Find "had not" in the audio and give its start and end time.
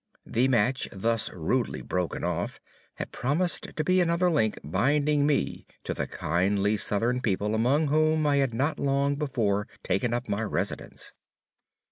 8.37-8.79